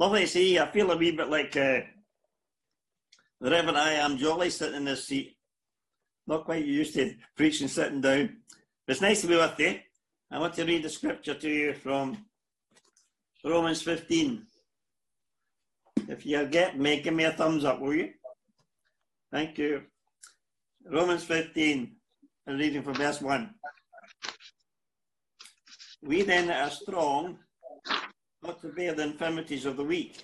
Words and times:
Lovely 0.00 0.22
to 0.22 0.26
see 0.26 0.54
you. 0.54 0.62
I 0.62 0.66
feel 0.66 0.90
a 0.90 0.96
wee 0.96 1.10
bit 1.10 1.28
like 1.28 1.54
uh, 1.58 1.80
the 3.38 3.50
Reverend 3.50 3.76
I.M. 3.76 4.16
Jolly 4.16 4.48
sitting 4.48 4.76
in 4.76 4.86
this 4.86 5.06
seat. 5.06 5.36
Not 6.26 6.46
quite 6.46 6.64
used 6.64 6.94
to 6.94 7.14
preaching 7.36 7.68
sitting 7.68 8.00
down. 8.00 8.38
But 8.86 8.92
it's 8.92 9.02
nice 9.02 9.20
to 9.20 9.26
be 9.26 9.36
with 9.36 9.58
you. 9.58 9.78
I 10.30 10.38
want 10.38 10.54
to 10.54 10.64
read 10.64 10.84
the 10.84 10.88
scripture 10.88 11.34
to 11.34 11.50
you 11.50 11.74
from 11.74 12.16
Romans 13.44 13.82
15. 13.82 14.46
If 16.08 16.24
you 16.24 16.46
get 16.46 16.78
me, 16.78 17.02
give 17.02 17.12
me 17.12 17.24
a 17.24 17.32
thumbs 17.32 17.66
up, 17.66 17.78
will 17.78 17.92
you? 17.92 18.08
Thank 19.30 19.58
you. 19.58 19.82
Romans 20.90 21.24
15, 21.24 21.94
I'm 22.46 22.56
reading 22.56 22.82
from 22.82 22.94
verse 22.94 23.20
1. 23.20 23.50
We 26.00 26.22
then 26.22 26.50
are 26.50 26.70
strong, 26.70 27.36
not 28.42 28.60
to 28.62 28.68
bear 28.68 28.94
the 28.94 29.02
infirmities 29.02 29.66
of 29.66 29.76
the 29.76 29.84
weak, 29.84 30.22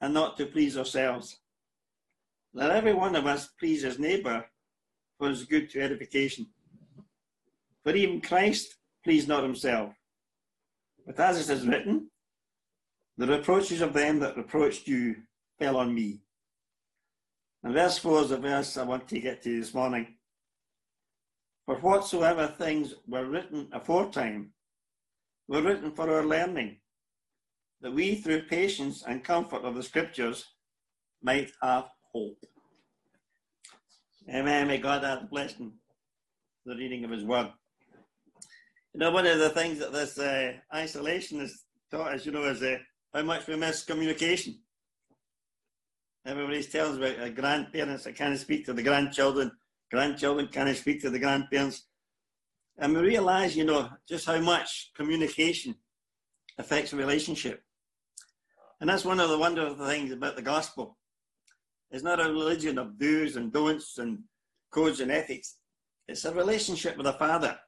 and 0.00 0.14
not 0.14 0.36
to 0.36 0.46
please 0.46 0.76
ourselves. 0.76 1.40
Let 2.52 2.70
every 2.70 2.94
one 2.94 3.16
of 3.16 3.26
us 3.26 3.48
please 3.58 3.82
his 3.82 3.98
neighbour 3.98 4.44
for 5.18 5.28
his 5.28 5.44
good 5.44 5.70
to 5.70 5.80
edification. 5.80 6.46
For 7.82 7.94
even 7.94 8.20
Christ 8.20 8.76
pleased 9.02 9.28
not 9.28 9.42
himself. 9.42 9.92
But 11.06 11.18
as 11.20 11.48
it 11.48 11.52
is 11.52 11.66
written, 11.66 12.10
the 13.16 13.26
reproaches 13.26 13.80
of 13.80 13.92
them 13.92 14.20
that 14.20 14.36
reproached 14.36 14.86
you 14.86 15.16
fell 15.58 15.76
on 15.76 15.94
me. 15.94 16.20
And 17.62 17.74
verse 17.74 17.98
4 17.98 18.22
is 18.22 18.28
the 18.30 18.38
verse 18.38 18.76
I 18.76 18.84
want 18.84 19.08
to 19.08 19.20
get 19.20 19.42
to 19.42 19.60
this 19.60 19.74
morning. 19.74 20.14
For 21.66 21.76
whatsoever 21.76 22.46
things 22.46 22.94
were 23.06 23.24
written 23.24 23.68
aforetime 23.72 24.52
were 25.48 25.62
written 25.62 25.92
for 25.92 26.10
our 26.10 26.24
learning, 26.24 26.76
that 27.84 27.92
we 27.92 28.14
through 28.14 28.40
patience 28.44 29.04
and 29.06 29.22
comfort 29.22 29.62
of 29.62 29.74
the 29.74 29.82
scriptures 29.82 30.46
might 31.22 31.50
have 31.62 31.84
hope. 32.14 32.38
Amen. 34.26 34.68
May 34.68 34.78
God 34.78 35.04
add 35.04 35.28
blessing 35.28 35.70
the 36.64 36.74
reading 36.74 37.04
of 37.04 37.10
his 37.10 37.24
word. 37.24 37.52
You 38.94 39.00
know, 39.00 39.10
one 39.10 39.26
of 39.26 39.38
the 39.38 39.50
things 39.50 39.78
that 39.80 39.92
this 39.92 40.18
uh, 40.18 40.54
isolation 40.74 41.40
has 41.40 41.64
taught 41.90 42.14
us, 42.14 42.24
you 42.24 42.32
know, 42.32 42.44
is 42.44 42.62
uh, 42.62 42.78
how 43.12 43.20
much 43.20 43.46
we 43.46 43.56
miss 43.56 43.84
communication. 43.84 44.60
Everybody's 46.24 46.70
telling 46.70 46.92
us 46.92 46.96
about 46.96 47.22
uh, 47.22 47.28
grandparents 47.28 48.04
that 48.04 48.16
can't 48.16 48.38
speak 48.38 48.64
to 48.64 48.72
the 48.72 48.82
grandchildren, 48.82 49.52
grandchildren 49.90 50.48
can't 50.48 50.74
speak 50.74 51.02
to 51.02 51.10
the 51.10 51.18
grandparents. 51.18 51.84
And 52.78 52.94
we 52.94 53.00
realize, 53.02 53.54
you 53.54 53.64
know, 53.64 53.90
just 54.08 54.24
how 54.24 54.40
much 54.40 54.90
communication 54.96 55.74
affects 56.56 56.94
a 56.94 56.96
relationship. 56.96 57.60
And 58.84 58.90
that's 58.90 59.06
one 59.06 59.18
of 59.18 59.30
the 59.30 59.38
wonderful 59.38 59.86
things 59.86 60.12
about 60.12 60.36
the 60.36 60.42
gospel. 60.42 60.98
It's 61.90 62.02
not 62.02 62.20
a 62.20 62.24
religion 62.24 62.76
of 62.76 62.98
do's 62.98 63.34
and 63.34 63.50
don'ts 63.50 63.96
and 63.96 64.24
codes 64.70 65.00
and 65.00 65.10
ethics. 65.10 65.56
It's 66.06 66.26
a 66.26 66.34
relationship 66.34 66.98
with 66.98 67.06
the 67.06 67.14
Father, 67.14 67.58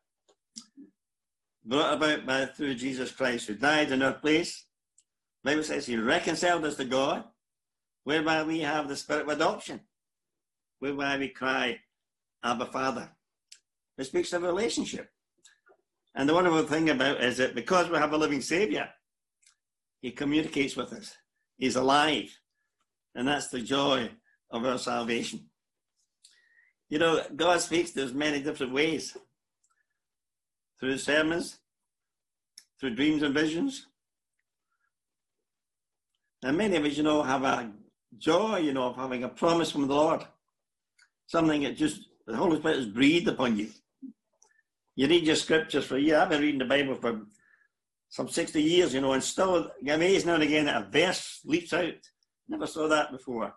brought 1.65 1.95
about 1.95 2.27
by 2.27 2.45
through 2.45 2.75
Jesus 2.75 3.13
Christ, 3.13 3.47
who 3.47 3.55
died 3.55 3.93
in 3.93 4.03
our 4.03 4.13
place. 4.13 4.67
The 5.43 5.53
Bible 5.53 5.63
says 5.63 5.87
he 5.87 5.97
reconciled 5.97 6.67
us 6.67 6.77
to 6.77 6.85
God, 6.85 7.25
whereby 8.05 8.43
we 8.43 8.61
have 8.61 8.87
the 8.87 8.95
spirit 8.95 9.23
of 9.23 9.31
adoption, 9.31 9.81
whereby 10.81 11.17
we 11.17 11.29
cry, 11.29 11.79
Abba 12.45 12.67
Father. 12.67 13.09
It 13.97 14.05
speaks 14.05 14.35
of 14.35 14.43
relationship. 14.43 15.09
And 16.15 16.29
the 16.29 16.35
wonderful 16.35 16.65
thing 16.65 16.91
about 16.91 17.17
it 17.17 17.25
is 17.25 17.39
that 17.39 17.55
because 17.55 17.89
we 17.89 17.97
have 17.97 18.13
a 18.13 18.19
living 18.19 18.43
Savior, 18.43 18.91
He 20.07 20.13
communicates 20.13 20.77
with 20.77 20.93
us. 20.93 21.17
He's 21.59 21.75
alive. 21.75 22.31
And 23.17 23.27
that's 23.27 23.49
the 23.49 23.61
joy 23.61 24.09
of 24.53 24.65
our 24.65 24.79
salvation. 24.79 25.51
You 26.89 27.01
know, 27.01 27.25
God 27.35 27.61
speaks 27.61 27.91
to 27.91 28.05
us 28.05 28.13
many 28.13 28.41
different 28.41 28.73
ways 28.73 29.17
through 30.79 30.99
sermons, 30.99 31.59
through 32.79 32.95
dreams 32.95 33.25
and 33.25 33.35
visions. 33.35 33.87
And 36.45 36.57
many 36.57 36.77
of 36.77 36.85
us, 36.85 36.97
you 36.97 37.03
know, 37.03 37.25
have 37.25 37.43
a 37.43 37.73
joy, 38.17 38.59
you 38.59 38.75
know, 38.75 38.85
of 38.85 38.95
having 38.95 39.25
a 39.25 39.29
promise 39.29 39.73
from 39.73 39.89
the 39.89 39.95
Lord. 39.97 40.25
Something 41.27 41.65
that 41.65 41.77
just 41.77 42.03
the 42.29 42.37
Holy 42.37 42.61
Spirit 42.61 42.77
has 42.77 42.87
breathed 42.87 43.27
upon 43.27 43.57
you. 43.57 43.71
You 44.95 45.09
read 45.09 45.27
your 45.27 45.35
scriptures 45.35 45.85
for 45.85 45.99
year. 45.99 46.21
I've 46.21 46.29
been 46.29 46.43
reading 46.43 46.61
the 46.61 46.65
Bible 46.65 46.95
for 46.95 47.23
some 48.17 48.29
60 48.29 48.63
years, 48.63 48.95
you 48.95 49.03
know, 49.03 49.13
and 49.13 49.23
still 49.23 49.71
amazed 49.87 50.25
now 50.25 50.37
and 50.37 50.43
again 50.43 50.65
that 50.65 50.83
a 50.83 50.91
verse 50.91 51.41
leaps 51.45 51.75
out. 51.75 51.93
Never 52.49 52.67
saw 52.67 52.89
that 52.89 53.13
before. 53.13 53.53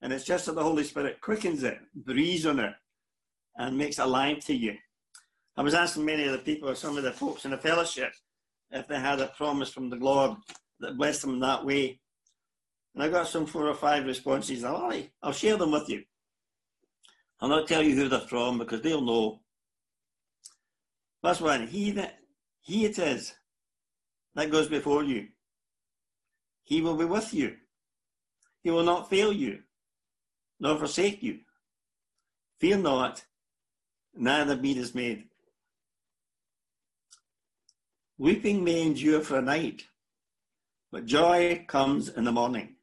And 0.00 0.10
it's 0.10 0.24
just 0.24 0.46
that 0.46 0.54
the 0.54 0.62
Holy 0.62 0.84
Spirit 0.84 1.20
quickens 1.20 1.62
it, 1.64 1.76
breathes 1.94 2.46
on 2.46 2.60
it, 2.60 2.72
and 3.58 3.76
makes 3.76 3.98
it 3.98 4.06
alive 4.06 4.42
to 4.46 4.54
you. 4.54 4.74
I 5.54 5.60
was 5.60 5.74
asking 5.74 6.06
many 6.06 6.24
of 6.24 6.32
the 6.32 6.38
people, 6.38 6.74
some 6.74 6.96
of 6.96 7.02
the 7.02 7.12
folks 7.12 7.44
in 7.44 7.50
the 7.50 7.58
fellowship, 7.58 8.10
if 8.70 8.88
they 8.88 8.98
had 8.98 9.20
a 9.20 9.26
promise 9.36 9.70
from 9.70 9.90
the 9.90 9.96
Lord 9.96 10.34
that 10.78 10.96
blessed 10.96 11.20
them 11.20 11.38
that 11.40 11.66
way. 11.66 12.00
And 12.94 13.04
I 13.04 13.10
got 13.10 13.28
some 13.28 13.44
four 13.44 13.68
or 13.68 13.74
five 13.74 14.06
responses. 14.06 14.64
I'll, 14.64 14.90
I'll 15.22 15.32
share 15.32 15.58
them 15.58 15.72
with 15.72 15.90
you. 15.90 16.04
I'll 17.38 17.50
not 17.50 17.68
tell 17.68 17.82
you 17.82 17.94
who 17.94 18.08
they're 18.08 18.20
from 18.20 18.56
because 18.56 18.80
they'll 18.80 19.02
know 19.02 19.40
Verse 21.22 21.42
1 21.42 21.66
He 21.66 21.90
that 21.90 22.20
He 22.62 22.86
it 22.86 22.98
is 22.98 23.34
that 24.34 24.50
goes 24.50 24.68
before 24.68 25.02
you. 25.02 25.28
He 26.62 26.80
will 26.80 26.96
be 26.96 27.04
with 27.04 27.34
you. 27.34 27.56
He 28.62 28.70
will 28.70 28.84
not 28.84 29.10
fail 29.10 29.32
you, 29.32 29.60
nor 30.58 30.76
forsake 30.76 31.22
you. 31.22 31.40
Fear 32.58 32.78
not, 32.78 33.24
neither 34.14 34.56
be 34.56 34.74
dismayed. 34.74 35.24
Weeping 38.18 38.62
may 38.62 38.82
endure 38.82 39.22
for 39.22 39.38
a 39.38 39.42
night, 39.42 39.84
but 40.92 41.06
joy 41.06 41.64
comes 41.66 42.10
in 42.10 42.24
the 42.24 42.32
morning. 42.32 42.76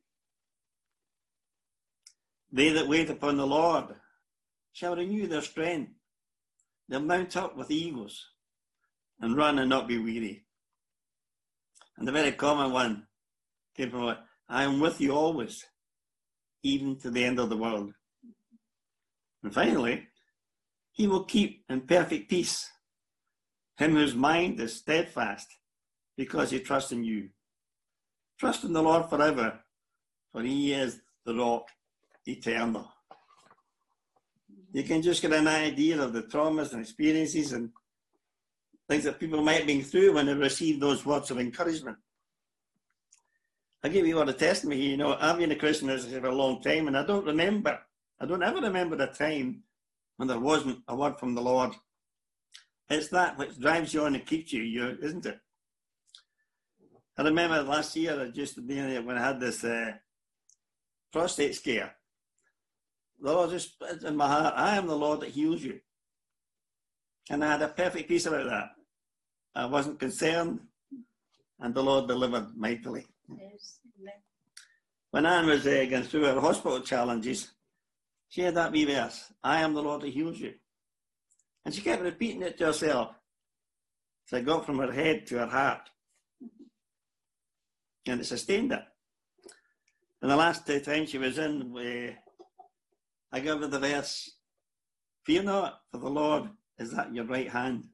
They 2.51 2.69
that 2.69 2.87
wait 2.87 3.09
upon 3.09 3.37
the 3.37 3.45
Lord 3.45 3.95
shall 4.73 4.95
renew 4.95 5.27
their 5.27 5.41
strength. 5.41 5.91
They'll 6.89 7.01
mount 7.01 7.37
up 7.37 7.55
with 7.55 7.69
eagles 7.69 8.25
and 9.19 9.37
run 9.37 9.59
and 9.59 9.69
not 9.69 9.87
be 9.87 9.99
weary. 9.99 10.46
And 11.97 12.07
the 12.07 12.11
very 12.11 12.31
common 12.31 12.71
one 12.71 13.07
came 13.75 13.91
from 13.91 14.15
I 14.49 14.63
am 14.63 14.79
with 14.79 15.01
you 15.01 15.11
always, 15.11 15.65
even 16.63 16.97
to 16.99 17.09
the 17.09 17.23
end 17.23 17.39
of 17.39 17.49
the 17.49 17.57
world. 17.57 17.91
And 19.43 19.53
finally, 19.53 20.07
he 20.91 21.07
will 21.07 21.23
keep 21.23 21.63
in 21.69 21.81
perfect 21.81 22.29
peace 22.29 22.69
him 23.77 23.91
whose 23.91 24.15
mind 24.15 24.59
is 24.59 24.75
steadfast 24.75 25.47
because 26.17 26.49
he 26.49 26.59
trusts 26.59 26.91
in 26.91 27.03
you. 27.03 27.29
Trust 28.39 28.63
in 28.63 28.73
the 28.73 28.81
Lord 28.81 29.07
forever, 29.07 29.59
for 30.31 30.41
he 30.41 30.73
is 30.73 30.99
the 31.25 31.35
rock 31.35 31.67
eternal 32.25 32.89
you 34.73 34.83
can 34.83 35.01
just 35.01 35.21
get 35.21 35.33
an 35.33 35.47
idea 35.47 35.99
of 35.99 36.13
the 36.13 36.23
traumas 36.23 36.71
and 36.71 36.81
experiences 36.81 37.53
and 37.53 37.71
things 38.87 39.03
that 39.03 39.19
people 39.19 39.41
might 39.41 39.57
have 39.57 39.67
been 39.67 39.83
through 39.83 40.13
when 40.13 40.25
they 40.25 40.33
receive 40.33 40.79
those 40.79 41.05
words 41.05 41.29
of 41.29 41.39
encouragement. 41.39 41.97
I'll 43.83 43.91
give 43.91 44.07
you 44.07 44.15
what 44.15 44.29
a 44.29 44.33
testimony. 44.33 44.81
You 44.81 44.97
know, 44.97 45.17
I've 45.19 45.37
been 45.37 45.51
a 45.51 45.55
Christian 45.55 45.95
for 45.97 46.27
a 46.27 46.35
long 46.35 46.61
time, 46.61 46.87
and 46.87 46.97
I 46.97 47.05
don't 47.05 47.25
remember, 47.25 47.79
I 48.19 48.25
don't 48.25 48.43
ever 48.43 48.59
remember 48.59 48.95
the 48.95 49.07
time 49.07 49.63
when 50.15 50.27
there 50.27 50.39
wasn't 50.39 50.79
a 50.87 50.95
word 50.95 51.19
from 51.19 51.35
the 51.35 51.41
Lord. 51.41 51.73
It's 52.89 53.09
that 53.09 53.37
which 53.37 53.59
drives 53.59 53.93
you 53.93 54.03
on 54.03 54.15
and 54.15 54.25
keeps 54.25 54.53
you, 54.53 54.63
you 54.63 54.97
isn't 55.01 55.25
it? 55.25 55.39
I 57.17 57.23
remember 57.23 57.61
last 57.63 57.95
year, 57.95 58.19
I 58.19 58.29
just 58.29 58.57
when 58.57 59.17
I 59.17 59.21
had 59.21 59.39
this 59.39 59.63
uh, 59.63 59.91
prostate 61.11 61.55
scare, 61.55 61.95
the 63.19 63.33
Lord 63.33 63.49
just 63.49 63.75
in 64.05 64.15
my 64.15 64.27
heart, 64.27 64.53
I 64.55 64.77
am 64.77 64.87
the 64.87 64.95
Lord 64.95 65.21
that 65.21 65.29
heals 65.29 65.61
you. 65.61 65.79
And 67.29 67.43
I 67.43 67.51
had 67.51 67.61
a 67.61 67.67
perfect 67.67 68.07
peace 68.07 68.25
about 68.25 68.45
that. 68.49 68.69
I 69.57 69.65
wasn't 69.65 69.99
concerned, 69.99 70.59
and 71.59 71.73
the 71.73 71.81
Lord 71.81 72.07
delivered 72.07 72.55
mightily. 72.55 73.07
Yes. 73.27 73.79
When 75.09 75.25
Anne 75.25 75.47
was 75.47 75.65
uh, 75.65 75.83
going 75.89 76.03
through 76.03 76.25
her 76.25 76.39
hospital 76.39 76.79
challenges, 76.81 77.51
she 78.29 78.41
had 78.41 78.53
that 78.53 78.71
wee 78.71 78.85
verse, 78.85 79.33
I 79.43 79.61
am 79.61 79.73
the 79.73 79.81
Lord 79.81 80.01
that 80.01 80.09
heals 80.09 80.37
you. 80.37 80.53
And 81.65 81.73
she 81.73 81.81
kept 81.81 82.03
repeating 82.03 82.43
it 82.43 82.59
to 82.59 82.67
herself. 82.67 83.15
So 84.27 84.37
it 84.37 84.45
got 84.45 84.63
from 84.63 84.77
her 84.77 84.91
head 84.91 85.25
to 85.27 85.39
her 85.39 85.47
heart. 85.47 85.89
And 88.05 88.21
it 88.21 88.25
sustained 88.25 88.71
her. 88.71 88.85
And 90.21 90.29
the 90.29 90.35
last 90.35 90.67
time 90.67 91.07
she 91.07 91.17
was 91.17 91.39
in, 91.39 91.75
uh, 91.75 92.13
I 93.35 93.39
gave 93.39 93.59
her 93.59 93.67
the 93.67 93.79
verse, 93.79 94.29
Fear 95.25 95.43
not, 95.43 95.81
for 95.91 95.97
the 95.97 96.09
Lord 96.09 96.49
is 96.77 96.93
at 96.93 97.13
your 97.13 97.25
right 97.25 97.49
hand. 97.49 97.87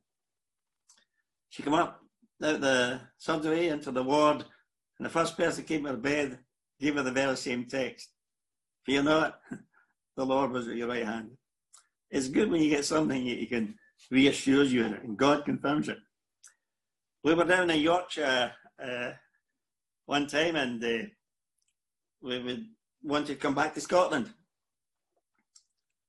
She 1.53 1.61
came 1.61 1.75
up 1.75 2.01
out 2.43 2.61
the 2.61 2.99
surgery 3.19 3.67
into 3.67 3.91
the 3.91 4.01
ward, 4.01 4.43
And 4.97 5.05
the 5.05 5.09
first 5.11 5.37
person 5.37 5.63
came 5.63 5.83
to 5.83 5.91
her 5.91 5.97
bed 5.97 6.39
gave 6.79 6.95
her 6.95 7.03
the 7.03 7.11
very 7.11 7.37
same 7.37 7.65
text. 7.67 8.09
Fear 8.87 9.03
not, 9.03 9.39
the 10.17 10.25
Lord 10.25 10.49
was 10.49 10.67
at 10.67 10.75
your 10.75 10.87
right 10.87 11.05
hand. 11.05 11.29
It's 12.09 12.27
good 12.27 12.49
when 12.49 12.63
you 12.63 12.71
get 12.71 12.85
something 12.85 13.23
that 13.23 13.39
you 13.39 13.45
can 13.45 13.75
reassures 14.09 14.73
you 14.73 14.83
and 14.83 15.15
God 15.15 15.45
confirms 15.45 15.89
it. 15.89 15.99
We 17.23 17.35
were 17.35 17.45
down 17.45 17.69
in 17.69 17.81
Yorkshire 17.81 18.51
uh, 18.83 19.11
one 20.07 20.25
time 20.25 20.55
and 20.55 20.83
uh, 20.83 21.05
we 22.23 22.39
would 22.39 22.65
want 23.03 23.27
to 23.27 23.35
come 23.35 23.53
back 23.53 23.75
to 23.75 23.81
Scotland. 23.81 24.33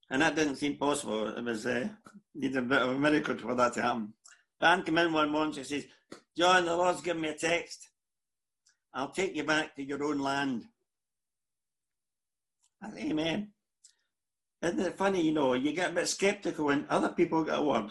And 0.08 0.22
that 0.22 0.36
didn't 0.36 0.56
seem 0.56 0.78
possible. 0.78 1.28
It 1.28 1.44
was 1.44 1.66
uh, 1.66 1.88
needed 2.34 2.56
a 2.56 2.62
bit 2.62 2.80
of 2.80 2.88
a 2.88 2.98
miracle 2.98 3.36
for 3.36 3.54
that 3.54 3.74
to 3.74 3.82
happen. 3.82 4.14
Anne 4.64 4.82
came 4.82 4.96
in 4.96 5.12
one 5.12 5.30
morning, 5.30 5.58
and 5.58 5.66
says, 5.66 5.84
John, 6.36 6.64
the 6.64 6.74
Lord's 6.74 7.02
given 7.02 7.20
me 7.20 7.28
a 7.28 7.34
text. 7.34 7.90
I'll 8.94 9.10
take 9.10 9.36
you 9.36 9.44
back 9.44 9.76
to 9.76 9.82
your 9.82 10.02
own 10.02 10.18
land. 10.18 10.64
Said, 12.82 12.98
Amen. 12.98 13.52
Isn't 14.62 14.80
it 14.80 14.96
funny, 14.96 15.20
you 15.20 15.32
know, 15.32 15.52
you 15.52 15.74
get 15.74 15.90
a 15.90 15.94
bit 15.94 16.08
skeptical 16.08 16.66
when 16.66 16.86
other 16.88 17.10
people 17.10 17.44
get 17.44 17.58
a 17.58 17.62
word. 17.62 17.90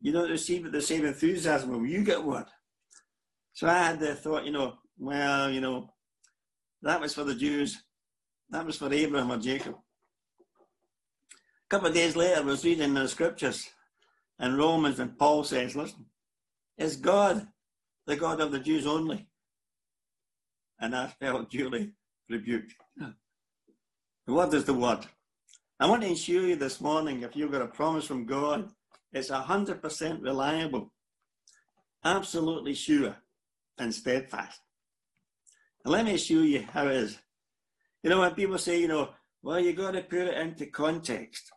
You 0.00 0.12
don't 0.12 0.30
receive 0.30 0.70
the 0.72 0.82
same 0.82 1.04
enthusiasm 1.04 1.70
when 1.70 1.88
you 1.88 2.02
get 2.02 2.18
a 2.18 2.22
word. 2.22 2.46
So 3.52 3.68
I 3.68 3.74
had 3.74 4.00
the 4.00 4.16
thought, 4.16 4.44
you 4.44 4.50
know, 4.50 4.78
well, 4.98 5.48
you 5.48 5.60
know, 5.60 5.90
that 6.82 7.00
was 7.00 7.14
for 7.14 7.22
the 7.22 7.34
Jews. 7.34 7.80
That 8.48 8.66
was 8.66 8.76
for 8.76 8.92
Abraham 8.92 9.30
or 9.30 9.38
Jacob. 9.38 9.74
A 9.74 11.68
couple 11.68 11.88
of 11.88 11.94
days 11.94 12.16
later, 12.16 12.38
I 12.38 12.40
was 12.40 12.64
reading 12.64 12.94
the 12.94 13.06
scriptures 13.06 13.68
and 14.40 14.56
Romans, 14.56 14.98
and 14.98 15.16
Paul 15.16 15.44
says, 15.44 15.76
listen, 15.76 16.06
is 16.78 16.96
God 16.96 17.46
the 18.06 18.16
God 18.16 18.40
of 18.40 18.50
the 18.50 18.58
Jews 18.58 18.86
only? 18.86 19.28
And 20.80 20.96
I 20.96 21.08
felt 21.08 21.50
duly 21.50 21.92
rebuked. 22.28 22.74
What 24.26 24.54
is 24.54 24.64
the 24.64 24.74
word? 24.74 25.06
I 25.80 25.86
want 25.86 26.02
to 26.02 26.12
assure 26.12 26.46
you 26.46 26.54
this 26.54 26.80
morning, 26.80 27.22
if 27.22 27.34
you've 27.34 27.50
got 27.50 27.62
a 27.62 27.66
promise 27.66 28.06
from 28.06 28.26
God, 28.26 28.68
it's 29.12 29.30
100% 29.30 30.22
reliable, 30.22 30.92
absolutely 32.04 32.74
sure, 32.74 33.16
and 33.76 33.92
steadfast. 33.92 34.60
And 35.84 35.92
let 35.92 36.04
me 36.04 36.16
show 36.16 36.42
you 36.42 36.62
how 36.62 36.86
it 36.86 36.96
is. 36.96 37.18
You 38.04 38.10
know, 38.10 38.20
when 38.20 38.34
people 38.34 38.58
say, 38.58 38.80
you 38.80 38.86
know, 38.86 39.08
well, 39.42 39.58
you've 39.58 39.76
got 39.76 39.92
to 39.92 40.02
put 40.02 40.28
it 40.28 40.38
into 40.38 40.66
context. 40.66 41.50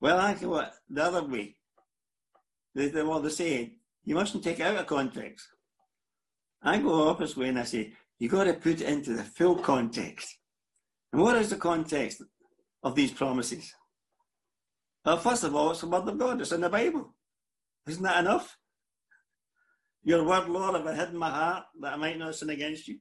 Well, 0.00 0.18
I 0.18 0.34
go 0.34 0.64
the 0.88 1.04
other 1.04 1.24
way. 1.24 1.56
They, 2.74 2.88
they, 2.88 3.02
well, 3.02 3.20
they 3.20 3.30
say, 3.30 3.72
you 4.04 4.14
mustn't 4.14 4.44
take 4.44 4.60
out 4.60 4.76
of 4.76 4.86
context. 4.86 5.48
I 6.62 6.78
go 6.78 7.08
opposite 7.08 7.36
way 7.38 7.48
and 7.48 7.58
I 7.58 7.64
say, 7.64 7.92
you 8.18 8.28
got 8.28 8.44
to 8.44 8.54
put 8.54 8.80
it 8.80 8.88
into 8.88 9.14
the 9.14 9.24
full 9.24 9.56
context. 9.56 10.36
And 11.12 11.22
what 11.22 11.36
is 11.36 11.50
the 11.50 11.56
context 11.56 12.22
of 12.82 12.94
these 12.94 13.12
promises? 13.12 13.74
Well, 15.04 15.18
first 15.18 15.44
of 15.44 15.54
all, 15.54 15.70
it's 15.70 15.80
the 15.80 15.88
word 15.88 16.08
of 16.08 16.18
God. 16.18 16.40
It's 16.40 16.52
in 16.52 16.60
the 16.60 16.68
Bible. 16.68 17.14
Isn't 17.86 18.02
that 18.02 18.20
enough? 18.20 18.58
Your 20.02 20.24
word, 20.24 20.48
Lord, 20.48 20.74
have 20.74 20.86
I 20.86 20.94
hidden 20.94 21.16
my 21.16 21.30
heart 21.30 21.64
that 21.80 21.94
I 21.94 21.96
might 21.96 22.18
not 22.18 22.34
sin 22.34 22.50
against 22.50 22.88
you. 22.88 22.98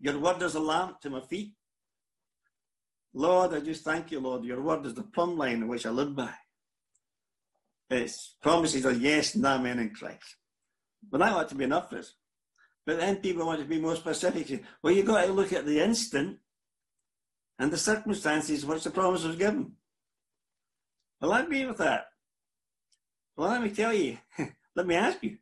Your 0.00 0.18
word 0.18 0.42
is 0.42 0.54
a 0.54 0.60
lamp 0.60 1.00
to 1.00 1.10
my 1.10 1.20
feet. 1.20 1.52
Lord, 3.16 3.54
I 3.54 3.60
just 3.60 3.82
thank 3.82 4.10
you, 4.10 4.20
Lord. 4.20 4.44
Your 4.44 4.60
word 4.60 4.84
is 4.84 4.92
the 4.92 5.02
plumb 5.02 5.38
line 5.38 5.62
in 5.62 5.68
which 5.68 5.86
I 5.86 5.90
live 5.90 6.14
by. 6.14 6.34
Its 7.88 8.34
promises 8.42 8.84
are 8.84 8.92
yes 8.92 9.34
and 9.34 9.46
amen 9.46 9.78
in 9.78 9.88
Christ. 9.88 10.36
But 11.10 11.20
that 11.20 11.32
ought 11.32 11.48
to 11.48 11.54
be 11.54 11.64
enough 11.64 11.88
for 11.88 11.96
us. 11.96 12.12
But 12.84 12.98
then 12.98 13.16
people 13.16 13.46
want 13.46 13.60
to 13.60 13.64
be 13.64 13.80
more 13.80 13.96
specific. 13.96 14.62
Well, 14.82 14.92
you've 14.92 15.06
got 15.06 15.24
to 15.24 15.32
look 15.32 15.54
at 15.54 15.64
the 15.64 15.80
instant 15.80 16.40
and 17.58 17.70
the 17.70 17.78
circumstances 17.78 18.66
which 18.66 18.84
the 18.84 18.90
promise 18.90 19.24
was 19.24 19.36
given. 19.36 19.72
Well, 21.18 21.32
I 21.32 21.40
agree 21.40 21.64
with 21.64 21.78
that. 21.78 22.08
Well, 23.34 23.48
let 23.48 23.62
me 23.62 23.70
tell 23.70 23.94
you, 23.94 24.18
let 24.76 24.86
me 24.86 24.94
ask 24.94 25.22
you, 25.22 25.38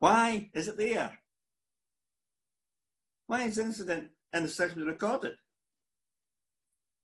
why 0.00 0.50
is 0.52 0.66
it 0.66 0.76
there? 0.76 1.16
Why 3.28 3.44
is 3.44 3.54
the 3.54 3.62
incident 3.62 4.08
and 4.32 4.44
the 4.44 4.48
section 4.48 4.84
recorded? 4.84 5.36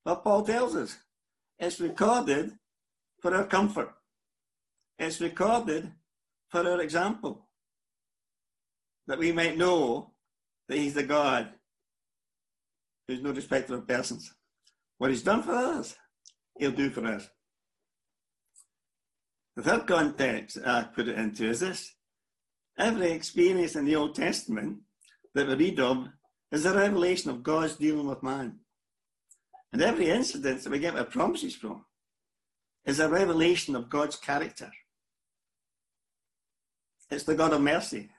Well, 0.04 0.16
Paul 0.16 0.42
tells 0.42 0.74
us 0.74 0.96
it's 1.58 1.80
recorded 1.80 2.52
for 3.20 3.34
our 3.34 3.44
comfort. 3.44 3.94
It's 4.98 5.20
recorded 5.20 5.92
for 6.50 6.68
our 6.68 6.80
example, 6.82 7.48
that 9.06 9.18
we 9.18 9.32
might 9.32 9.56
know 9.56 10.12
that 10.68 10.76
He's 10.76 10.94
the 10.94 11.02
God 11.02 11.48
who's 13.08 13.22
no 13.22 13.32
respecter 13.32 13.74
of 13.74 13.88
persons. 13.88 14.34
What 14.98 15.10
He's 15.10 15.22
done 15.22 15.42
for 15.42 15.54
us, 15.54 15.96
He'll 16.58 16.72
do 16.72 16.90
for 16.90 17.06
us. 17.06 17.28
The 19.56 19.62
third 19.62 19.86
context 19.86 20.58
I 20.64 20.84
put 20.84 21.08
it 21.08 21.18
into 21.18 21.48
is 21.48 21.60
this 21.60 21.94
every 22.78 23.12
experience 23.12 23.76
in 23.76 23.84
the 23.84 23.96
Old 23.96 24.14
Testament 24.14 24.78
that 25.34 25.48
we 25.48 25.54
read 25.54 25.80
of 25.80 26.08
is 26.50 26.66
a 26.66 26.74
revelation 26.74 27.30
of 27.30 27.42
God's 27.42 27.76
dealing 27.76 28.06
with 28.06 28.22
man. 28.22 28.58
And 29.72 29.80
every 29.80 30.10
incident 30.10 30.62
that 30.62 30.70
we 30.70 30.78
get 30.78 30.96
our 30.96 31.04
promises 31.04 31.54
from 31.54 31.84
is 32.84 33.00
a 33.00 33.08
revelation 33.08 33.74
of 33.74 33.88
God's 33.88 34.16
character. 34.16 34.70
It's 37.10 37.24
the 37.24 37.34
God 37.34 37.52
of 37.52 37.60
mercy. 37.60 38.10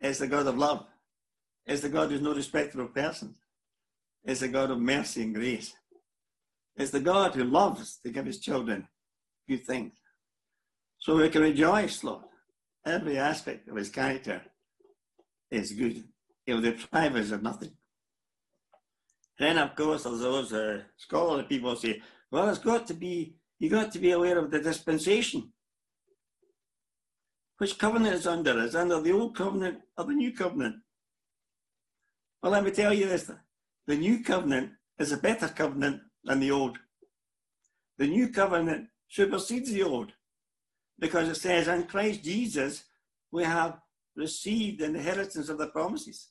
It's 0.00 0.18
the 0.18 0.26
God 0.26 0.46
of 0.46 0.56
love. 0.56 0.86
It's 1.66 1.82
the 1.82 1.88
God 1.88 2.10
who's 2.10 2.22
no 2.22 2.34
respecter 2.34 2.80
of 2.80 2.94
persons. 2.94 3.36
It's 4.24 4.40
the 4.40 4.48
God 4.48 4.70
of 4.70 4.80
mercy 4.80 5.22
and 5.22 5.34
grace. 5.34 5.74
It's 6.76 6.90
the 6.90 7.00
God 7.00 7.34
who 7.34 7.44
loves 7.44 7.98
to 8.02 8.10
give 8.10 8.26
his 8.26 8.38
children 8.38 8.88
good 9.48 9.66
things. 9.66 9.92
So 10.98 11.16
we 11.16 11.28
can 11.28 11.42
rejoice, 11.42 12.04
Lord. 12.04 12.24
Every 12.84 13.18
aspect 13.18 13.68
of 13.68 13.76
his 13.76 13.90
character 13.90 14.42
is 15.50 15.72
good. 15.72 16.04
He'll 16.44 16.60
deprive 16.60 17.16
us 17.16 17.30
of 17.30 17.42
nothing. 17.42 17.72
Then, 19.40 19.56
of 19.56 19.74
course, 19.74 20.02
those 20.02 20.52
uh, 20.52 20.82
scholarly 20.98 21.44
people 21.44 21.74
say, 21.74 22.02
well, 22.30 22.50
it's 22.50 22.58
got 22.58 22.86
to 22.88 22.94
be, 22.94 23.36
you 23.58 23.70
got 23.70 23.90
to 23.92 23.98
be 23.98 24.10
aware 24.10 24.36
of 24.36 24.50
the 24.50 24.60
dispensation. 24.60 25.50
Which 27.56 27.78
covenant 27.78 28.16
is 28.16 28.26
under? 28.26 28.62
Is 28.62 28.76
under 28.76 29.00
the 29.00 29.12
old 29.12 29.34
covenant 29.34 29.78
or 29.96 30.04
the 30.04 30.12
new 30.12 30.32
covenant? 30.32 30.76
Well, 32.42 32.52
let 32.52 32.64
me 32.64 32.70
tell 32.70 32.92
you 32.92 33.08
this 33.08 33.30
the 33.86 33.96
new 33.96 34.22
covenant 34.22 34.72
is 34.98 35.10
a 35.10 35.16
better 35.16 35.48
covenant 35.48 36.02
than 36.22 36.40
the 36.40 36.50
old. 36.50 36.76
The 37.96 38.08
new 38.08 38.28
covenant 38.28 38.88
supersedes 39.08 39.72
the 39.72 39.84
old 39.84 40.12
because 40.98 41.30
it 41.30 41.36
says, 41.36 41.66
in 41.66 41.84
Christ 41.84 42.22
Jesus, 42.22 42.84
we 43.32 43.44
have 43.44 43.78
received 44.16 44.80
the 44.80 44.84
inheritance 44.84 45.48
of 45.48 45.56
the 45.56 45.68
promises, 45.68 46.28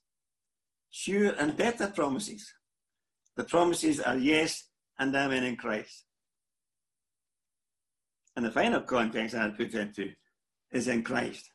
sure 0.92 1.34
and 1.39 1.58
better 1.58 1.88
promises. 1.88 2.54
The 3.39 3.46
promises 3.46 4.01
are 4.01 4.17
yes 4.17 4.65
and 5.00 5.15
amen 5.15 5.46
in 5.46 5.55
Christ. 5.55 6.03
And 8.36 8.46
the 8.46 8.51
final 8.51 8.81
context 8.81 9.34
I 9.34 9.48
put 9.48 9.74
into 9.74 10.10
is 10.74 10.89
in 10.89 11.03
Christ. 11.03 11.50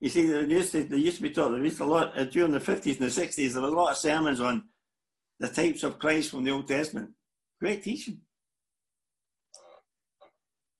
You 0.00 0.08
see, 0.08 0.26
there 0.26 0.42
used 0.42 0.72
to, 0.72 0.98
used 0.98 1.18
to 1.18 1.22
be 1.22 1.30
taught, 1.30 1.52
there 1.52 1.62
used 1.62 1.78
a 1.78 1.84
lot, 1.84 2.18
uh, 2.18 2.24
during 2.24 2.50
the 2.50 2.58
50s 2.58 2.98
and 2.98 3.08
the 3.08 3.22
60s, 3.22 3.52
there 3.52 3.62
was 3.62 3.72
a 3.72 3.76
lot 3.76 3.92
of 3.92 3.96
sermons 3.96 4.40
on 4.40 4.64
the 5.38 5.46
types 5.46 5.84
of 5.84 6.00
Christ 6.00 6.32
from 6.32 6.42
the 6.42 6.50
Old 6.50 6.66
Testament. 6.66 7.10
Great 7.60 7.84
teaching. 7.84 8.22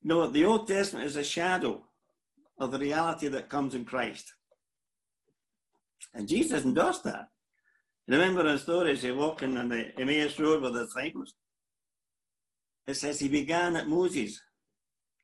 No, 0.02 0.26
the 0.26 0.44
Old 0.44 0.66
Testament 0.66 1.06
is 1.06 1.14
a 1.14 1.22
shadow 1.22 1.84
of 2.58 2.72
the 2.72 2.78
reality 2.80 3.28
that 3.28 3.48
comes 3.48 3.76
in 3.76 3.84
Christ. 3.84 4.34
And 6.12 6.26
Jesus 6.26 6.64
endorsed 6.64 7.04
that. 7.04 7.28
Remember 8.10 8.42
the 8.42 8.58
story 8.58 8.90
as 8.90 9.02
he 9.02 9.12
walking 9.12 9.56
on 9.56 9.68
the 9.68 9.96
Emmaus 9.96 10.36
Road 10.40 10.62
with 10.62 10.74
the 10.74 10.84
disciples? 10.84 11.32
It 12.88 12.94
says 12.94 13.20
he 13.20 13.28
began 13.28 13.76
at 13.76 13.86
Moses 13.86 14.40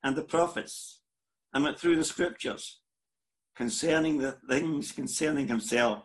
and 0.05 0.15
the 0.15 0.23
prophets 0.23 1.01
and 1.53 1.65
went 1.65 1.81
through 1.81 1.97
the 1.97 2.05
scriptures 2.05 2.79
concerning 3.57 4.19
the 4.19 4.39
things 4.49 4.93
concerning 4.93 5.49
himself 5.49 6.05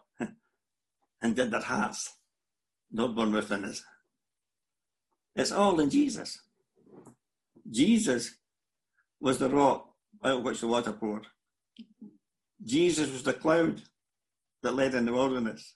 and 1.22 1.36
did 1.36 1.52
their 1.52 1.62
hearts 1.62 2.18
not 2.92 3.14
born 3.14 3.32
within 3.32 3.64
us. 3.64 3.84
It's 5.36 5.52
all 5.52 5.80
in 5.80 5.92
Jesus. 5.92 6.40
Jesus 7.70 8.38
was 9.20 9.38
the 9.38 9.50
rock 9.50 9.88
out 10.24 10.40
of 10.40 10.44
which 10.44 10.62
the 10.62 10.68
water 10.68 10.94
poured. 10.94 11.28
Jesus 12.66 13.12
was 13.12 13.22
the 13.22 13.34
cloud 13.34 13.84
that 14.64 14.74
led 14.74 14.96
in 14.96 15.06
the 15.06 15.14
wilderness. 15.14 15.76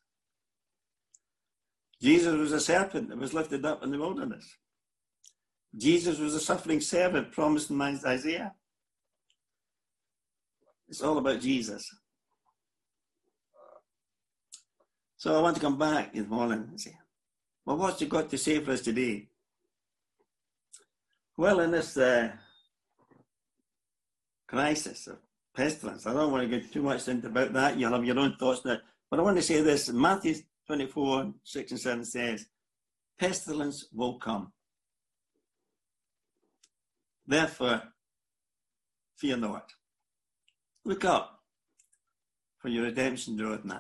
Jesus 2.02 2.36
was 2.36 2.52
a 2.52 2.60
serpent 2.60 3.10
that 3.10 3.18
was 3.18 3.34
lifted 3.34 3.66
up 3.66 3.84
in 3.84 3.92
the 3.92 3.98
wilderness. 3.98 4.46
Jesus 5.76 6.20
was 6.20 6.34
a 6.34 6.40
suffering 6.40 6.82
servant 6.82 7.32
promised 7.32 7.70
in 7.70 7.82
Isaiah. 7.82 8.54
It's 10.88 11.02
all 11.02 11.18
about 11.18 11.42
Jesus. 11.42 11.90
So 15.18 15.36
I 15.38 15.42
want 15.42 15.56
to 15.56 15.62
come 15.62 15.78
back 15.78 16.14
this 16.14 16.28
morning 16.28 16.68
and 16.70 16.80
say, 16.80 16.96
well, 17.66 17.78
what's 17.78 18.02
it 18.02 18.10
got 18.10 18.30
to 18.30 18.38
say 18.38 18.60
for 18.60 18.72
us 18.72 18.82
today? 18.82 19.28
Well, 21.36 21.62
in 21.62 21.72
this 21.72 21.98
uh, 21.98 22.32
crisis 24.48 25.08
of 25.08 25.18
pestilence, 25.56 26.06
I 26.06 26.14
don't 26.14 26.32
want 26.32 26.44
to 26.44 26.60
get 26.60 26.72
too 26.72 26.84
much 26.84 27.08
into 27.08 27.28
about 27.28 27.54
that. 27.54 27.78
You'll 27.78 27.92
have 27.92 28.06
your 28.06 28.20
own 28.20 28.36
thoughts 28.38 28.64
now. 28.64 28.78
But 29.10 29.20
I 29.20 29.24
want 29.24 29.38
to 29.38 29.44
say 29.44 29.62
this 29.62 29.90
Matthew 29.90 30.36
24, 30.68 31.34
6 31.44 31.72
and 31.72 31.80
7 31.80 32.06
says, 32.06 32.48
Pestilence 33.20 33.88
will 33.94 34.20
come. 34.20 34.52
Therefore, 37.28 37.82
fear 39.18 39.38
not. 39.38 39.72
Look 40.84 41.06
up, 41.06 41.40
for 42.60 42.70
your 42.70 42.84
redemption 42.84 43.38
draweth 43.38 43.66
nigh. 43.66 43.80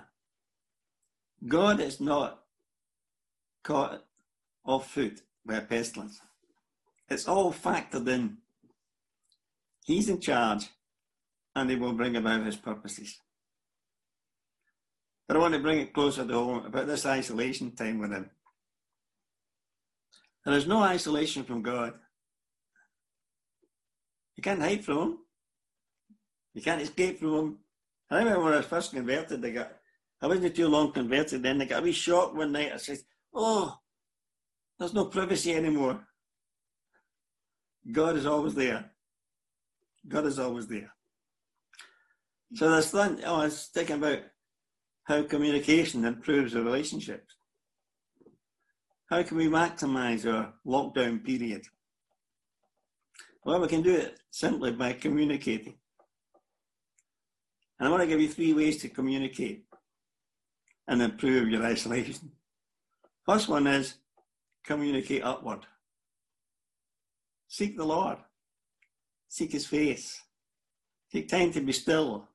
God 1.48 1.80
is 1.80 2.00
not 2.00 2.44
caught 3.64 4.04
off 4.64 4.92
foot 4.92 5.22
by 5.46 5.56
a 5.56 5.62
pestilence. 5.62 6.20
It's 7.10 7.28
all 7.28 7.54
factored 7.54 8.08
in. 8.08 8.38
He's 9.86 10.10
in 10.10 10.20
charge 10.20 10.70
and 11.56 11.70
he 11.70 11.76
will 11.76 11.94
bring 11.94 12.16
about 12.16 12.46
his 12.46 12.56
purposes. 12.56 13.20
But 15.28 15.38
I 15.38 15.40
want 15.40 15.54
to 15.54 15.60
bring 15.60 15.80
it 15.80 15.94
closer 15.94 16.26
to 16.26 16.34
home 16.34 16.66
about 16.66 16.88
this 16.88 17.06
isolation 17.06 17.72
time 17.72 18.00
with 18.00 18.12
him. 18.12 18.30
There 20.46 20.56
is 20.56 20.68
no 20.68 20.82
isolation 20.82 21.44
from 21.44 21.64
God. 21.64 21.94
You 24.36 24.44
can't 24.44 24.62
hide 24.62 24.86
from 24.86 24.98
him. 24.98 25.18
You 26.54 26.62
can't 26.62 26.82
escape 26.82 27.20
from 27.20 27.34
him. 27.34 27.58
I 28.12 28.20
remember 28.20 28.44
when 28.44 28.54
I 28.54 28.58
was 28.58 28.66
first 28.68 28.94
converted, 28.94 29.44
I 29.44 29.50
got 29.50 29.72
I 30.22 30.28
wasn't 30.28 30.56
too 30.56 30.68
long 30.68 30.92
converted 30.92 31.44
then. 31.44 31.62
I 31.62 31.66
got 31.66 31.82
a 31.82 31.84
wee 31.84 31.92
shock 31.92 32.36
one 32.36 32.52
night. 32.52 32.72
I 32.74 32.78
said, 32.78 33.00
Oh, 33.34 33.78
there's 34.80 34.94
no 34.94 35.06
privacy 35.06 35.54
anymore. 35.54 36.08
God 37.92 38.16
is 38.16 38.26
always 38.26 38.56
there. 38.56 38.92
God 40.08 40.26
is 40.26 40.40
always 40.40 40.68
there. 40.68 40.92
So 42.54 42.70
there's 42.72 42.94
one, 42.94 43.22
oh, 43.26 43.36
I 43.36 43.46
was 43.46 43.66
thinking 43.74 43.98
about 43.98 44.20
how 45.06 45.24
communication 45.24 46.04
improves 46.04 46.56
our 46.56 46.64
relationships. 46.64 47.36
How 49.10 49.22
can 49.22 49.38
we 49.38 49.48
maximize 49.48 50.26
our 50.26 50.54
lockdown 50.66 51.24
period? 51.24 51.64
Well, 53.44 53.62
we 53.62 53.68
can 53.68 53.84
do 53.84 53.96
it 53.96 54.20
simply 54.32 54.72
by 54.72 54.94
communicating. 54.94 55.76
And 57.80 57.88
I 57.88 57.92
want 57.92 58.02
to 58.02 58.08
give 58.08 58.20
you 58.20 58.30
three 58.30 58.54
ways 58.54 58.82
to 58.82 58.90
communicate 58.90 59.66
and 60.88 61.02
improve 61.02 61.50
your 61.50 61.64
isolation. 61.64 62.32
First 63.26 63.48
one 63.48 63.68
is 63.68 63.96
communicate 64.64 65.24
upward. 65.24 65.68
Seek 67.48 67.78
the 67.78 67.86
Lord. 67.86 68.18
Seek 69.28 69.52
his 69.52 69.68
face. 69.68 70.20
Take 71.12 71.28
time 71.28 71.52
to 71.52 71.62
be 71.62 71.72
still, 71.72 72.28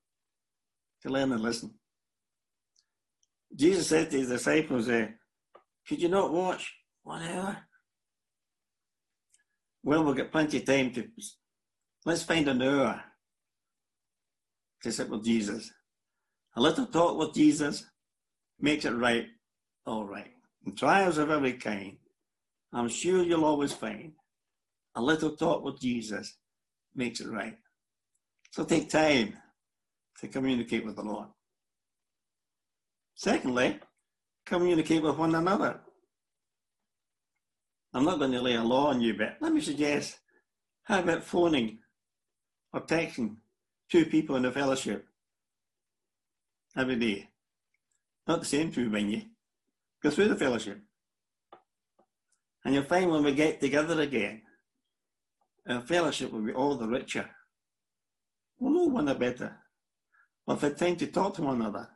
to 1.02 1.10
learn 1.10 1.32
and 1.32 1.42
listen. 1.42 1.74
Jesus 3.54 3.88
said 3.88 4.10
to 4.10 4.18
his 4.18 4.28
disciples, 4.28 4.88
uh, 4.88 5.08
Could 5.86 6.02
you 6.02 6.08
not 6.08 6.32
watch 6.32 6.72
one 7.02 7.22
hour? 7.22 7.58
Well, 9.82 10.04
we'll 10.04 10.14
get 10.14 10.32
plenty 10.32 10.58
of 10.58 10.64
time 10.64 10.92
to. 10.92 11.08
Let's 12.04 12.22
find 12.22 12.48
an 12.48 12.62
hour 12.62 13.02
to 14.82 14.92
sit 14.92 15.08
with 15.08 15.24
Jesus. 15.24 15.70
A 16.56 16.60
little 16.60 16.86
talk 16.86 17.18
with 17.18 17.34
Jesus 17.34 17.84
makes 18.58 18.84
it 18.84 18.92
right, 18.92 19.26
all 19.86 20.04
right. 20.04 20.30
In 20.66 20.74
trials 20.74 21.18
of 21.18 21.30
every 21.30 21.54
kind, 21.54 21.96
I'm 22.72 22.88
sure 22.88 23.22
you'll 23.22 23.44
always 23.44 23.72
find 23.72 24.12
a 24.94 25.02
little 25.02 25.36
talk 25.36 25.64
with 25.64 25.80
Jesus 25.80 26.36
makes 26.94 27.20
it 27.20 27.28
right. 27.28 27.56
So 28.52 28.64
take 28.64 28.90
time 28.90 29.34
to 30.20 30.28
communicate 30.28 30.84
with 30.84 30.96
the 30.96 31.02
Lord. 31.02 31.28
Secondly, 33.20 33.78
communicate 34.46 35.02
with 35.02 35.18
one 35.18 35.34
another. 35.34 35.78
I'm 37.92 38.06
not 38.06 38.18
going 38.18 38.32
to 38.32 38.40
lay 38.40 38.54
a 38.54 38.62
law 38.62 38.86
on 38.86 39.02
you, 39.02 39.12
but 39.12 39.36
let 39.42 39.52
me 39.52 39.60
suggest 39.60 40.18
how 40.84 41.00
about 41.00 41.22
phoning 41.22 41.80
or 42.72 42.80
texting 42.80 43.36
two 43.90 44.06
people 44.06 44.36
in 44.36 44.44
the 44.44 44.50
fellowship 44.50 45.04
every 46.74 46.96
day? 46.96 47.28
Not 48.26 48.40
the 48.40 48.46
same 48.46 48.72
two 48.72 48.88
mind 48.88 49.12
you 49.12 49.22
go 50.02 50.08
through 50.08 50.28
the 50.28 50.36
fellowship. 50.36 50.80
And 52.64 52.72
you'll 52.72 52.84
find 52.84 53.10
when 53.10 53.22
we 53.22 53.34
get 53.34 53.60
together 53.60 54.00
again, 54.00 54.40
our 55.68 55.82
fellowship 55.82 56.32
will 56.32 56.40
be 56.40 56.54
all 56.54 56.76
the 56.76 56.88
richer. 56.88 57.28
We'll 58.58 58.72
know 58.72 58.84
one 58.84 59.08
another 59.08 59.20
better. 59.20 59.58
We'll 60.46 60.56
have 60.56 60.78
time 60.78 60.96
to 60.96 61.06
talk 61.06 61.34
to 61.34 61.42
one 61.42 61.60
another 61.60 61.86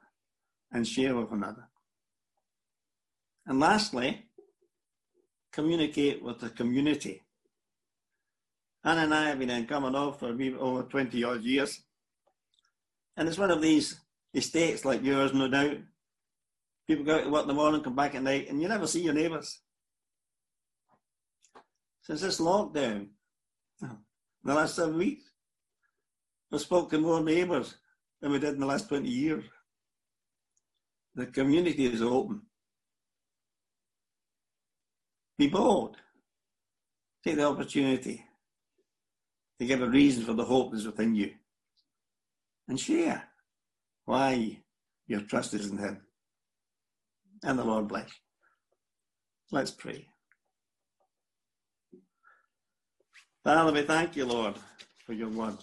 and 0.74 0.86
share 0.86 1.14
with 1.14 1.30
another. 1.30 1.68
And 3.46 3.60
lastly, 3.60 4.26
communicate 5.52 6.22
with 6.22 6.40
the 6.40 6.50
community. 6.50 7.22
Anna 8.82 9.02
and 9.02 9.14
I 9.14 9.28
have 9.28 9.38
been 9.38 9.50
in 9.50 9.66
Carmarthenshire 9.66 10.18
for 10.18 10.64
over 10.64 10.82
20 10.82 11.24
odd 11.24 11.42
years. 11.44 11.80
And 13.16 13.28
it's 13.28 13.38
one 13.38 13.52
of 13.52 13.62
these 13.62 14.00
estates 14.34 14.84
like 14.84 15.02
yours, 15.04 15.32
no 15.32 15.48
doubt. 15.48 15.78
People 16.88 17.04
go 17.04 17.16
out 17.16 17.24
to 17.24 17.30
work 17.30 17.42
in 17.42 17.48
the 17.48 17.54
morning, 17.54 17.82
come 17.82 17.94
back 17.94 18.14
at 18.14 18.22
night, 18.22 18.48
and 18.50 18.60
you 18.60 18.68
never 18.68 18.86
see 18.86 19.02
your 19.02 19.14
neighbours. 19.14 19.60
Since 22.02 22.20
this 22.20 22.40
lockdown, 22.40 23.08
in 23.80 23.96
the 24.42 24.54
last 24.54 24.74
seven 24.74 24.98
weeks, 24.98 25.24
we 26.50 26.58
spoke 26.58 26.90
to 26.90 26.98
more 26.98 27.22
neighbours 27.22 27.76
than 28.20 28.32
we 28.32 28.38
did 28.38 28.54
in 28.54 28.60
the 28.60 28.66
last 28.66 28.88
20 28.88 29.08
years. 29.08 29.44
The 31.14 31.26
community 31.26 31.86
is 31.86 32.02
open. 32.02 32.42
Be 35.38 35.48
bold. 35.48 35.96
Take 37.24 37.36
the 37.36 37.44
opportunity 37.44 38.24
to 39.58 39.66
give 39.66 39.80
a 39.80 39.88
reason 39.88 40.24
for 40.24 40.34
the 40.34 40.44
hope 40.44 40.72
that's 40.72 40.84
within 40.84 41.14
you. 41.14 41.32
And 42.68 42.78
share 42.78 43.22
why 44.04 44.58
your 45.06 45.20
trust 45.20 45.54
is 45.54 45.70
in 45.70 45.78
Him. 45.78 46.00
And 47.42 47.58
the 47.58 47.64
Lord 47.64 47.88
bless. 47.88 48.10
Let's 49.50 49.70
pray. 49.70 50.06
Father, 53.44 53.72
we 53.72 53.82
thank 53.82 54.16
you, 54.16 54.24
Lord, 54.24 54.54
for 55.06 55.12
your 55.12 55.28
word. 55.28 55.58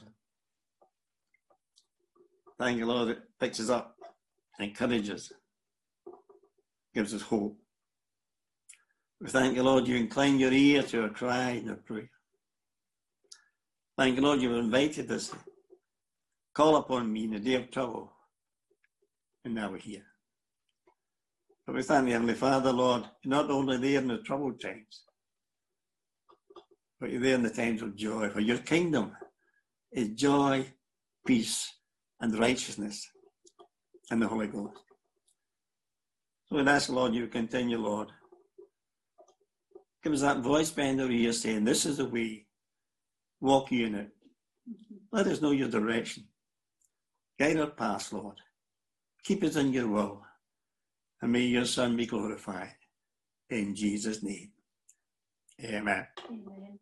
Thank 2.59 2.77
you, 2.77 2.85
Lord, 2.85 3.09
it 3.09 3.19
picks 3.39 3.59
us 3.59 3.69
up, 3.69 3.95
encourages, 4.59 5.33
gives 6.93 7.13
us 7.13 7.21
hope. 7.21 7.57
We 9.19 9.29
thank 9.29 9.55
you, 9.55 9.63
Lord, 9.63 9.87
you 9.87 9.95
incline 9.95 10.39
your 10.39 10.51
ear 10.51 10.83
to 10.83 11.03
our 11.03 11.09
cry 11.09 11.51
and 11.51 11.69
our 11.69 11.75
prayer. 11.75 12.09
Thank 13.97 14.15
you, 14.15 14.21
Lord, 14.23 14.41
you've 14.41 14.57
invited 14.57 15.11
us. 15.11 15.31
Call 16.55 16.77
upon 16.77 17.11
me 17.11 17.25
in 17.25 17.31
the 17.31 17.39
day 17.39 17.55
of 17.55 17.69
trouble. 17.69 18.11
And 19.45 19.55
now 19.55 19.71
we're 19.71 19.77
here. 19.77 20.05
But 21.65 21.75
we 21.75 21.83
thank 21.83 22.05
the 22.05 22.11
Heavenly 22.13 22.33
Father, 22.33 22.71
Lord, 22.71 23.03
you're 23.23 23.29
not 23.29 23.51
only 23.51 23.77
there 23.77 24.01
in 24.01 24.07
the 24.07 24.17
troubled 24.19 24.59
times, 24.59 25.03
but 26.99 27.11
you're 27.11 27.21
there 27.21 27.35
in 27.35 27.43
the 27.43 27.49
times 27.49 27.81
of 27.81 27.95
joy. 27.95 28.29
For 28.29 28.39
your 28.39 28.57
kingdom 28.57 29.15
is 29.91 30.09
joy, 30.09 30.65
peace, 31.25 31.69
and 32.19 32.37
righteousness 32.37 33.07
and 34.09 34.21
the 34.21 34.27
Holy 34.27 34.47
Ghost. 34.47 34.77
So 36.51 36.57
we 36.57 36.67
ask, 36.67 36.89
Lord, 36.89 37.15
you 37.15 37.27
continue, 37.27 37.77
Lord. 37.77 38.09
Give 40.03 40.11
us 40.11 40.19
that 40.19 40.39
voice 40.39 40.69
behind 40.69 40.99
our 40.99 41.09
ears 41.09 41.41
saying, 41.41 41.63
This 41.63 41.85
is 41.85 41.97
the 41.97 42.05
way. 42.05 42.45
Walk 43.39 43.71
you 43.71 43.85
in 43.85 43.95
it. 43.95 44.09
Let 45.13 45.27
us 45.27 45.41
know 45.41 45.51
your 45.51 45.69
direction. 45.69 46.25
Guide 47.39 47.57
our 47.57 47.67
path, 47.67 48.11
Lord. 48.11 48.35
Keep 49.23 49.45
us 49.45 49.55
in 49.55 49.71
your 49.71 49.87
will. 49.87 50.23
And 51.21 51.31
may 51.31 51.41
your 51.41 51.65
Son 51.65 51.95
be 51.95 52.05
glorified. 52.05 52.75
In 53.49 53.73
Jesus' 53.73 54.21
name. 54.21 54.51
Amen. 55.63 56.07
Amen. 56.29 56.79